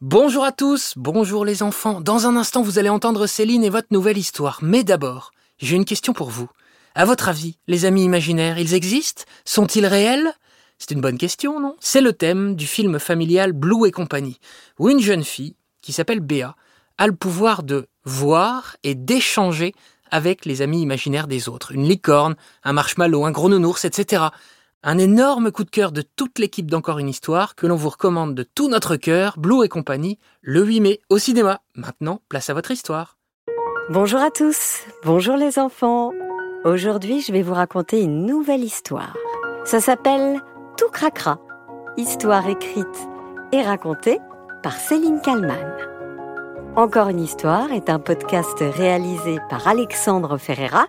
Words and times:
Bonjour 0.00 0.44
à 0.44 0.52
tous, 0.52 0.92
bonjour 0.94 1.44
les 1.44 1.64
enfants. 1.64 2.00
Dans 2.00 2.28
un 2.28 2.36
instant, 2.36 2.62
vous 2.62 2.78
allez 2.78 2.88
entendre 2.88 3.26
Céline 3.26 3.64
et 3.64 3.68
votre 3.68 3.88
nouvelle 3.90 4.16
histoire. 4.16 4.60
Mais 4.62 4.84
d'abord, 4.84 5.32
j'ai 5.58 5.74
une 5.74 5.84
question 5.84 6.12
pour 6.12 6.30
vous. 6.30 6.48
À 6.94 7.04
votre 7.04 7.28
avis, 7.28 7.58
les 7.66 7.84
amis 7.84 8.04
imaginaires, 8.04 8.60
ils 8.60 8.74
existent? 8.74 9.24
Sont-ils 9.44 9.86
réels? 9.86 10.32
C'est 10.78 10.92
une 10.92 11.00
bonne 11.00 11.18
question, 11.18 11.58
non? 11.58 11.74
C'est 11.80 12.00
le 12.00 12.12
thème 12.12 12.54
du 12.54 12.64
film 12.64 13.00
familial 13.00 13.52
Blue 13.52 13.88
et 13.88 13.90
compagnie, 13.90 14.38
où 14.78 14.88
une 14.88 15.00
jeune 15.00 15.24
fille, 15.24 15.56
qui 15.82 15.92
s'appelle 15.92 16.20
Béa, 16.20 16.54
a 16.96 17.08
le 17.08 17.16
pouvoir 17.16 17.64
de 17.64 17.88
voir 18.04 18.76
et 18.84 18.94
d'échanger 18.94 19.74
avec 20.12 20.44
les 20.44 20.62
amis 20.62 20.80
imaginaires 20.80 21.26
des 21.26 21.48
autres. 21.48 21.72
Une 21.72 21.88
licorne, 21.88 22.36
un 22.62 22.72
marshmallow, 22.72 23.24
un 23.24 23.32
gros 23.32 23.48
nounours, 23.48 23.84
etc. 23.84 24.26
Un 24.84 24.96
énorme 24.96 25.50
coup 25.50 25.64
de 25.64 25.70
cœur 25.70 25.90
de 25.90 26.02
toute 26.02 26.38
l'équipe 26.38 26.70
d'Encore 26.70 27.00
une 27.00 27.08
histoire 27.08 27.56
que 27.56 27.66
l'on 27.66 27.74
vous 27.74 27.88
recommande 27.88 28.36
de 28.36 28.44
tout 28.44 28.68
notre 28.68 28.94
cœur, 28.94 29.34
Blue 29.36 29.64
et 29.64 29.68
compagnie, 29.68 30.20
le 30.40 30.64
8 30.64 30.80
mai 30.80 31.00
au 31.10 31.18
cinéma. 31.18 31.60
Maintenant, 31.74 32.20
place 32.28 32.48
à 32.48 32.54
votre 32.54 32.70
histoire. 32.70 33.16
Bonjour 33.90 34.20
à 34.20 34.30
tous, 34.30 34.82
bonjour 35.04 35.36
les 35.36 35.58
enfants. 35.58 36.12
Aujourd'hui, 36.64 37.22
je 37.22 37.32
vais 37.32 37.42
vous 37.42 37.54
raconter 37.54 38.00
une 38.02 38.24
nouvelle 38.24 38.62
histoire. 38.62 39.16
Ça 39.64 39.80
s'appelle 39.80 40.40
Tout 40.76 40.90
craquera. 40.92 41.40
Histoire 41.96 42.48
écrite 42.48 42.86
et 43.50 43.62
racontée 43.62 44.20
par 44.62 44.74
Céline 44.74 45.20
Kallmann. 45.20 45.74
Encore 46.76 47.08
une 47.08 47.20
histoire 47.20 47.72
est 47.72 47.90
un 47.90 47.98
podcast 47.98 48.58
réalisé 48.60 49.38
par 49.50 49.66
Alexandre 49.66 50.38
Ferreira 50.38 50.86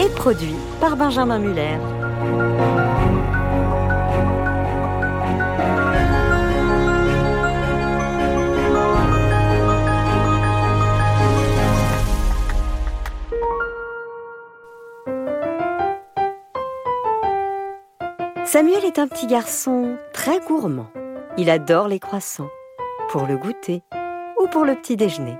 et 0.00 0.08
produit 0.08 0.56
par 0.80 0.96
Benjamin 0.96 1.38
Muller. 1.38 1.78
Samuel 18.44 18.84
est 18.84 18.98
un 18.98 19.06
petit 19.06 19.28
garçon 19.28 19.96
très 20.12 20.40
gourmand. 20.40 20.88
Il 21.38 21.48
adore 21.48 21.86
les 21.86 22.00
croissants, 22.00 22.50
pour 23.08 23.24
le 23.26 23.36
goûter 23.36 23.82
ou 24.42 24.48
pour 24.48 24.64
le 24.64 24.74
petit 24.74 24.96
déjeuner. 24.96 25.36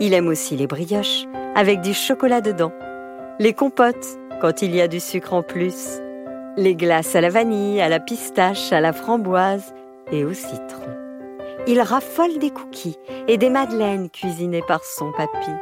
Il 0.00 0.12
aime 0.12 0.26
aussi 0.26 0.56
les 0.56 0.66
brioches 0.66 1.24
avec 1.54 1.80
du 1.80 1.94
chocolat 1.94 2.40
dedans, 2.40 2.72
les 3.38 3.52
compotes 3.52 4.18
quand 4.40 4.60
il 4.60 4.74
y 4.74 4.80
a 4.80 4.88
du 4.88 4.98
sucre 4.98 5.34
en 5.34 5.42
plus, 5.42 6.00
les 6.56 6.74
glaces 6.74 7.14
à 7.14 7.20
la 7.20 7.30
vanille, 7.30 7.80
à 7.80 7.88
la 7.88 8.00
pistache, 8.00 8.72
à 8.72 8.80
la 8.80 8.92
framboise 8.92 9.72
et 10.10 10.24
au 10.24 10.34
citron. 10.34 10.96
Il 11.68 11.80
raffole 11.80 12.38
des 12.38 12.50
cookies 12.50 12.98
et 13.28 13.38
des 13.38 13.50
madeleines 13.50 14.10
cuisinées 14.10 14.64
par 14.66 14.82
son 14.84 15.12
papy. 15.12 15.52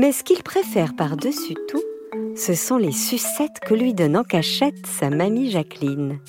Mais 0.00 0.12
ce 0.12 0.22
qu'il 0.22 0.44
préfère 0.44 0.94
par-dessus 0.94 1.56
tout, 1.66 1.82
ce 2.36 2.54
sont 2.54 2.76
les 2.76 2.92
sucettes 2.92 3.58
que 3.66 3.74
lui 3.74 3.94
donne 3.94 4.16
en 4.16 4.22
cachette 4.22 4.86
sa 4.86 5.10
mamie 5.10 5.50
Jacqueline. 5.50 6.20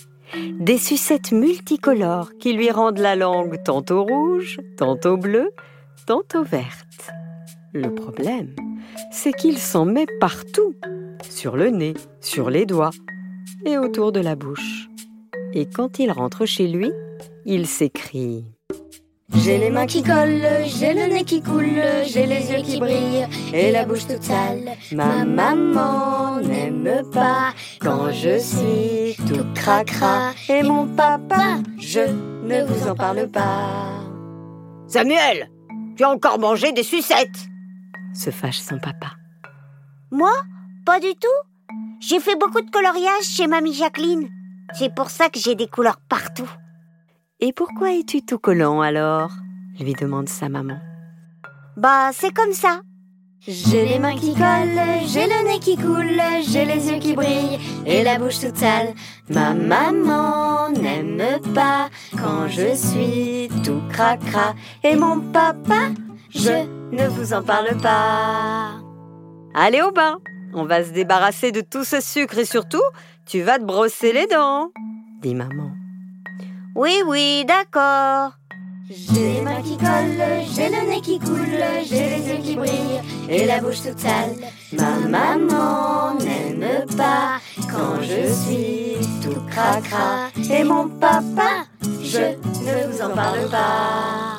Des 0.60 0.80
sucettes 0.80 1.32
multicolores 1.32 2.32
qui 2.40 2.54
lui 2.54 2.72
rendent 2.72 2.98
la 2.98 3.16
langue 3.16 3.62
tantôt 3.64 4.06
rouge, 4.06 4.60
tantôt 4.76 5.18
bleue, 5.18 5.52
tantôt 6.08 6.44
verte. 6.44 7.12
Le 7.72 7.94
problème, 7.94 8.56
c'est 9.12 9.34
qu'il 9.34 9.60
s'en 9.60 9.86
met 9.86 10.08
partout, 10.20 10.74
sur 11.30 11.56
le 11.56 11.70
nez, 11.70 11.94
sur 12.22 12.50
les 12.50 12.66
doigts 12.66 12.90
et 13.68 13.78
autour 13.78 14.12
de 14.12 14.20
la 14.20 14.36
bouche. 14.36 14.90
Et 15.54 15.68
quand 15.68 16.00
il 16.00 16.10
rentre 16.12 16.48
chez 16.48 16.66
lui, 16.68 16.92
il 17.46 17.68
s'écrie 17.68 18.46
j'ai 19.36 19.58
les 19.58 19.70
mains 19.70 19.86
qui 19.86 20.04
collent, 20.04 20.48
j'ai 20.66 20.94
le 20.94 21.14
nez 21.14 21.24
qui 21.24 21.42
coule, 21.42 21.82
j'ai 22.06 22.26
les 22.26 22.52
yeux 22.52 22.62
qui 22.62 22.80
brillent 22.80 23.28
et 23.54 23.72
la 23.72 23.86
bouche 23.86 24.08
toute 24.08 24.24
sale. 24.24 24.78
Ma 24.92 25.26
maman 25.26 26.40
n'aime 26.42 27.04
pas 27.12 27.54
quand 27.80 28.12
je 28.12 28.38
suis 28.40 29.16
tout 29.28 29.46
cracra 29.56 30.32
et 30.50 30.64
mon 30.64 30.88
papa, 30.88 31.60
je 31.78 32.02
ne 32.44 32.64
vous 32.66 32.88
en 32.88 32.96
parle 32.96 33.28
pas. 33.28 34.02
Samuel, 34.88 35.50
tu 35.96 36.04
as 36.04 36.10
encore 36.10 36.40
mangé 36.40 36.72
des 36.72 36.84
sucettes 36.84 37.50
se 38.14 38.32
fâche 38.32 38.60
son 38.60 38.80
papa. 38.80 39.14
Moi 40.12 40.34
Pas 40.86 41.00
du 41.00 41.14
tout. 41.14 41.28
J'ai 42.00 42.20
fait 42.20 42.36
beaucoup 42.36 42.62
de 42.62 42.72
coloriage 42.72 43.24
chez 43.24 43.48
mamie 43.48 43.74
Jacqueline. 43.74 44.28
C'est 44.74 44.94
pour 44.94 45.10
ça 45.10 45.30
que 45.30 45.40
j'ai 45.40 45.56
des 45.56 45.68
couleurs 45.68 46.00
partout. 46.10 46.50
Et 47.42 47.54
pourquoi 47.54 47.94
es-tu 47.94 48.22
tout 48.22 48.38
collant 48.38 48.82
alors? 48.82 49.32
lui 49.80 49.94
demande 49.94 50.28
sa 50.28 50.50
maman. 50.50 50.78
Bah, 51.78 52.10
c'est 52.12 52.34
comme 52.34 52.52
ça. 52.52 52.82
J'ai 53.48 53.86
les 53.86 53.98
mains 53.98 54.18
qui 54.18 54.34
collent, 54.34 55.08
j'ai 55.08 55.26
le 55.26 55.48
nez 55.48 55.60
qui 55.60 55.78
coule, 55.78 56.22
j'ai 56.46 56.66
les 56.66 56.92
yeux 56.92 57.00
qui 57.00 57.14
brillent 57.14 57.58
et 57.86 58.04
la 58.04 58.20
bouche 58.20 58.42
toute 58.42 58.58
sale. 58.58 58.94
Ma 59.30 59.54
maman 59.54 60.70
n'aime 60.72 61.40
pas 61.56 61.90
quand 62.12 62.50
je 62.50 62.76
suis 62.76 63.48
tout 63.64 63.82
cracra 63.90 64.54
et 64.84 64.98
mon 64.98 65.22
papa, 65.32 65.92
je 66.32 66.68
ne 66.92 67.08
vous 67.08 67.32
en 67.32 67.42
parle 67.42 67.78
pas. 67.78 68.82
Allez 69.54 69.82
au 69.82 69.92
bain, 69.92 70.20
on 70.54 70.66
va 70.66 70.84
se 70.84 70.92
débarrasser 70.92 71.54
de 71.54 71.62
tout 71.62 71.86
ce 71.86 72.02
sucre 72.02 72.38
et 72.38 72.46
surtout, 72.46 72.84
tu 73.26 73.42
vas 73.44 73.60
te 73.60 73.64
brosser 73.64 74.12
les 74.12 74.28
dents, 74.28 74.72
dit 75.22 75.36
maman. 75.36 75.72
Oui, 76.76 77.02
oui, 77.08 77.46
d'accord. 77.46 78.32
J'ai 78.90 79.34
les 79.34 79.42
mains 79.42 79.62
qui 79.62 79.78
collent, 79.78 80.46
j'ai 80.56 80.70
le 80.70 80.90
nez 80.90 81.02
qui 81.02 81.20
coule, 81.20 81.64
j'ai 81.86 82.10
les 82.10 82.30
yeux 82.30 82.42
qui 82.42 82.56
brillent 82.56 83.02
et 83.30 83.46
la 83.46 83.60
bouche 83.60 83.84
toute 83.84 84.00
sale. 84.00 84.36
Ma 84.74 85.08
maman 85.08 86.16
n'aime 86.16 86.86
pas 86.98 87.40
quand 87.72 88.02
je 88.02 88.34
suis 88.34 88.98
tout 89.22 89.40
cracra. 89.48 90.30
Et 90.52 90.64
mon 90.64 90.88
papa, 90.88 91.66
je 92.02 92.36
ne 92.66 92.92
vous 92.92 93.02
en 93.04 93.14
parle 93.14 93.48
pas. 93.50 94.39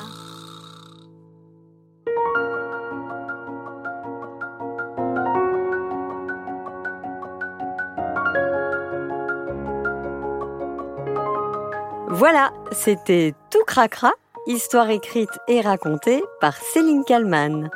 Voilà, 12.13 12.51
c'était 12.73 13.33
Tout 13.49 13.63
Cracra, 13.65 14.11
histoire 14.45 14.89
écrite 14.89 15.29
et 15.47 15.61
racontée 15.61 16.21
par 16.41 16.57
Céline 16.57 17.05
Kallmann, 17.05 17.69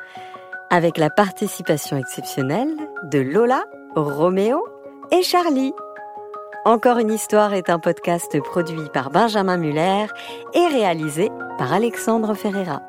avec 0.69 0.97
la 0.97 1.09
participation 1.09 1.95
exceptionnelle 1.95 2.75
de 3.03 3.19
Lola, 3.19 3.63
Roméo 3.95 4.61
et 5.11 5.23
Charlie. 5.23 5.71
Encore 6.65 6.97
une 6.97 7.13
histoire 7.13 7.53
est 7.53 7.69
un 7.69 7.79
podcast 7.79 8.37
produit 8.41 8.89
par 8.93 9.09
Benjamin 9.09 9.55
Muller 9.55 10.07
et 10.53 10.67
réalisé 10.67 11.29
par 11.57 11.71
Alexandre 11.71 12.33
Ferreira. 12.33 12.81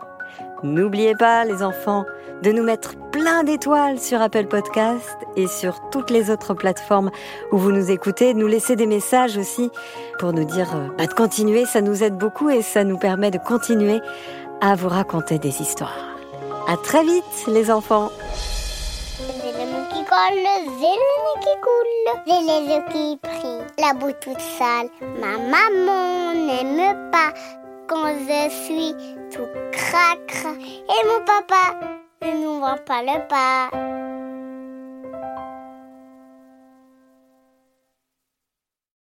N'oubliez 0.64 1.14
pas, 1.14 1.44
les 1.44 1.62
enfants, 1.62 2.04
de 2.42 2.52
nous 2.52 2.62
mettre 2.62 2.94
plein 3.10 3.44
d'étoiles 3.44 3.98
sur 3.98 4.20
Apple 4.20 4.46
Podcast 4.46 5.16
et 5.36 5.46
sur 5.46 5.80
toutes 5.90 6.10
les 6.10 6.30
autres 6.30 6.54
plateformes 6.54 7.10
où 7.52 7.58
vous 7.58 7.72
nous 7.72 7.90
écoutez. 7.90 8.34
De 8.34 8.38
nous 8.38 8.46
laisser 8.46 8.76
des 8.76 8.86
messages 8.86 9.36
aussi 9.36 9.70
pour 10.18 10.32
nous 10.32 10.44
dire 10.44 10.74
euh, 10.74 10.88
bah, 10.98 11.06
de 11.06 11.14
continuer. 11.14 11.64
Ça 11.64 11.80
nous 11.80 12.02
aide 12.02 12.16
beaucoup 12.16 12.50
et 12.50 12.62
ça 12.62 12.84
nous 12.84 12.98
permet 12.98 13.30
de 13.30 13.38
continuer 13.38 14.00
à 14.60 14.74
vous 14.74 14.88
raconter 14.88 15.38
des 15.38 15.60
histoires. 15.60 16.16
À 16.68 16.76
très 16.76 17.04
vite, 17.04 17.24
les 17.46 17.70
enfants. 17.70 18.10
Les 19.20 19.52
qui 22.90 23.18
brillent, 23.22 23.64
la 23.78 23.94
bouche 23.94 24.12
toute 24.20 24.40
sale. 24.40 24.88
Ma 25.20 25.38
maman 25.38 26.32
n'aime 26.34 27.10
pas 27.10 27.32
quand 27.88 28.08
je 28.08 28.50
suis 28.50 28.94
tout. 29.30 29.48
Et 30.66 31.06
mon 31.06 31.24
papa 31.24 32.05
ne 32.22 32.32
nous 32.42 32.62
en 32.62 32.76
parle 32.84 33.26
pas. 33.28 33.95